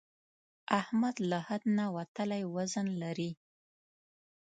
احمد 0.79 1.15
له 1.29 1.39
حد 1.47 1.61
نه 1.77 1.85
وتلی 1.95 2.43
وزن 2.55 2.87
لري. 3.01 3.31